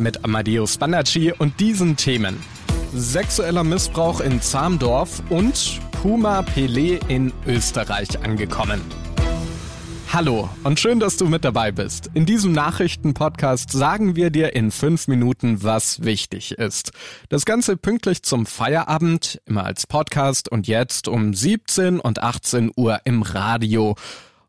[0.00, 2.42] Mit Amadeus Banacci und diesen Themen.
[2.94, 8.80] Sexueller Missbrauch in Zamdorf und Puma Pelé in Österreich angekommen.
[10.10, 12.10] Hallo und schön, dass du mit dabei bist.
[12.14, 16.92] In diesem Nachrichtenpodcast sagen wir dir in fünf Minuten, was wichtig ist.
[17.28, 23.00] Das Ganze pünktlich zum Feierabend, immer als Podcast und jetzt um 17 und 18 Uhr
[23.04, 23.96] im Radio.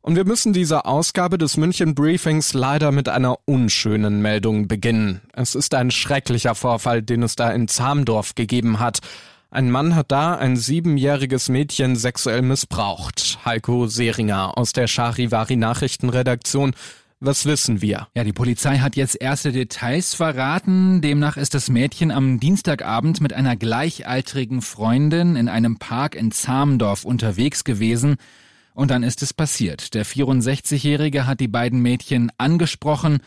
[0.04, 5.22] Und wir müssen diese Ausgabe des München Briefings leider mit einer unschönen Meldung beginnen.
[5.34, 9.00] Es ist ein schrecklicher Vorfall, den es da in Zamdorf gegeben hat.
[9.52, 13.38] Ein Mann hat da ein siebenjähriges Mädchen sexuell missbraucht.
[13.46, 16.74] Heiko Seringer aus der Charivari Nachrichtenredaktion.
[17.20, 18.08] Was wissen wir?
[18.16, 21.02] Ja, die Polizei hat jetzt erste Details verraten.
[21.02, 27.06] Demnach ist das Mädchen am Dienstagabend mit einer gleichaltrigen Freundin in einem Park in Zamdorf
[27.06, 28.16] unterwegs gewesen.
[28.74, 29.94] Und dann ist es passiert.
[29.94, 33.20] Der 64-Jährige hat die beiden Mädchen angesprochen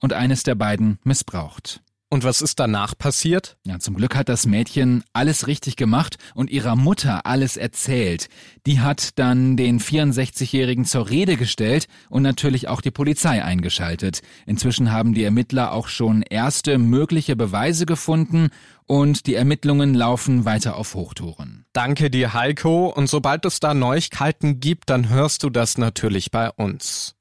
[0.00, 1.82] und eines der beiden missbraucht.
[2.12, 3.56] Und was ist danach passiert?
[3.64, 8.28] Ja, zum Glück hat das Mädchen alles richtig gemacht und ihrer Mutter alles erzählt.
[8.66, 14.20] Die hat dann den 64-Jährigen zur Rede gestellt und natürlich auch die Polizei eingeschaltet.
[14.44, 18.50] Inzwischen haben die Ermittler auch schon erste mögliche Beweise gefunden
[18.84, 21.61] und die Ermittlungen laufen weiter auf Hochtouren.
[21.72, 22.88] Danke dir, Heiko.
[22.88, 27.14] Und sobald es da Neuigkeiten gibt, dann hörst du das natürlich bei uns.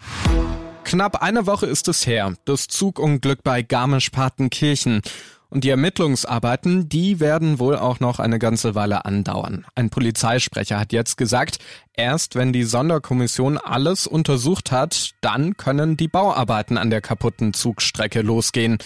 [0.83, 5.01] Knapp eine Woche ist es her, das Zugunglück bei Garmisch-Partenkirchen.
[5.49, 9.65] Und die Ermittlungsarbeiten, die werden wohl auch noch eine ganze Weile andauern.
[9.75, 11.59] Ein Polizeisprecher hat jetzt gesagt,
[11.93, 18.21] erst wenn die Sonderkommission alles untersucht hat, dann können die Bauarbeiten an der kaputten Zugstrecke
[18.21, 18.77] losgehen.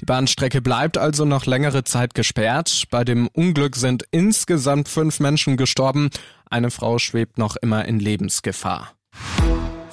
[0.00, 2.84] Die Bahnstrecke bleibt also noch längere Zeit gesperrt.
[2.90, 6.10] Bei dem Unglück sind insgesamt fünf Menschen gestorben.
[6.48, 8.92] Eine Frau schwebt noch immer in Lebensgefahr.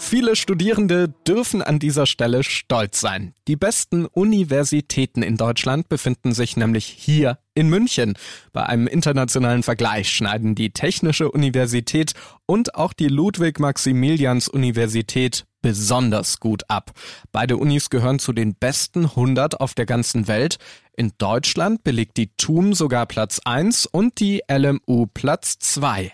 [0.08, 3.34] Viele Studierende dürfen an dieser Stelle stolz sein.
[3.48, 8.14] Die besten Universitäten in Deutschland befinden sich nämlich hier in München.
[8.54, 12.14] Bei einem internationalen Vergleich schneiden die Technische Universität
[12.46, 16.92] und auch die Ludwig-Maximilians-Universität besonders gut ab.
[17.32, 20.58] Beide Unis gehören zu den besten 100 auf der ganzen Welt.
[20.96, 26.12] In Deutschland belegt die TUM sogar Platz 1 und die LMU Platz 2.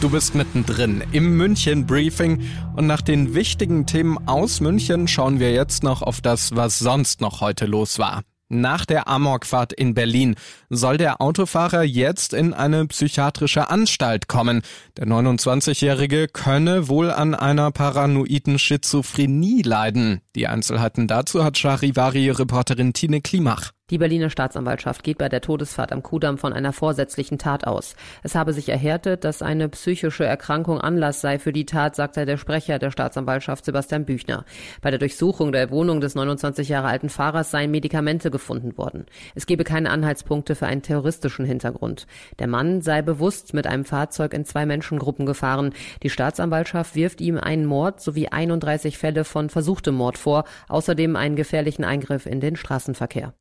[0.00, 2.42] Du bist mittendrin im München Briefing
[2.76, 7.20] und nach den wichtigen Themen aus München schauen wir jetzt noch auf das, was sonst
[7.20, 8.22] noch heute los war.
[8.48, 10.36] Nach der Amokfahrt in Berlin
[10.70, 14.62] soll der Autofahrer jetzt in eine psychiatrische Anstalt kommen.
[14.96, 20.20] Der 29-Jährige könne wohl an einer paranoiden Schizophrenie leiden.
[20.36, 23.72] Die Einzelheiten dazu hat Charivari-Reporterin Tine Klimach.
[23.88, 27.94] Die Berliner Staatsanwaltschaft geht bei der Todesfahrt am Kudamm von einer vorsätzlichen Tat aus.
[28.24, 32.36] Es habe sich erhärtet, dass eine psychische Erkrankung Anlass sei für die Tat, sagte der
[32.36, 34.44] Sprecher der Staatsanwaltschaft Sebastian Büchner.
[34.82, 39.06] Bei der Durchsuchung der Wohnung des 29 Jahre alten Fahrers seien Medikamente gefunden worden.
[39.36, 42.08] Es gebe keine Anhaltspunkte für einen terroristischen Hintergrund.
[42.40, 45.72] Der Mann sei bewusst mit einem Fahrzeug in zwei Menschengruppen gefahren.
[46.02, 51.36] Die Staatsanwaltschaft wirft ihm einen Mord sowie 31 Fälle von versuchtem Mord vor, außerdem einen
[51.36, 53.32] gefährlichen Eingriff in den Straßenverkehr.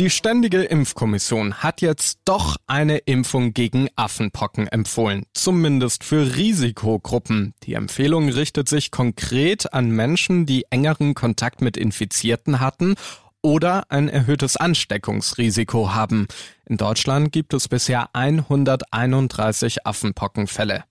[0.00, 7.54] Die Ständige Impfkommission hat jetzt doch eine Impfung gegen Affenpocken empfohlen, zumindest für Risikogruppen.
[7.62, 12.96] Die Empfehlung richtet sich konkret an Menschen, die engeren Kontakt mit Infizierten hatten
[13.40, 16.26] oder ein erhöhtes Ansteckungsrisiko haben.
[16.66, 20.82] In Deutschland gibt es bisher 131 Affenpockenfälle.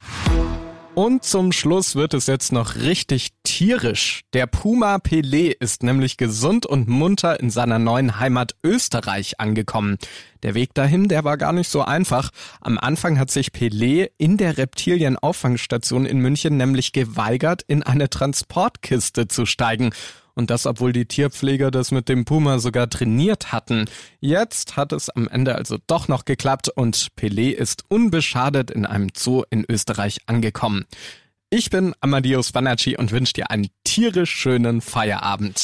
[0.96, 4.22] Und zum Schluss wird es jetzt noch richtig tierisch.
[4.34, 9.98] Der Puma Pelé ist nämlich gesund und munter in seiner neuen Heimat Österreich angekommen.
[10.44, 12.30] Der Weg dahin, der war gar nicht so einfach.
[12.62, 19.28] Am Anfang hat sich Pelé in der Reptilienauffangstation in München nämlich geweigert, in eine Transportkiste
[19.28, 19.90] zu steigen.
[20.35, 23.85] Und das, obwohl die Tierpfleger das mit dem Puma sogar trainiert hatten.
[24.19, 29.09] Jetzt hat es am Ende also doch noch geklappt und Pelé ist unbeschadet in einem
[29.15, 30.85] Zoo in Österreich angekommen.
[31.56, 35.62] Ich bin Amadeus Banacci und wünsche dir einen tierisch schönen Feierabend.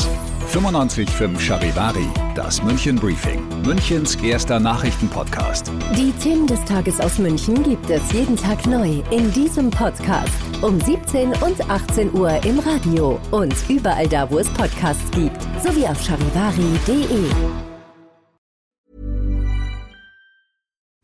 [0.53, 2.05] 95.5 Charivari,
[2.35, 5.71] das München Briefing, Münchens erster Nachrichtenpodcast.
[5.97, 10.29] Die Themen des Tages aus München gibt es jeden Tag neu in diesem Podcast.
[10.61, 15.87] Um 17 und 18 Uhr im Radio und überall da, wo es Podcasts gibt, sowie
[15.87, 17.68] auf charivari.de.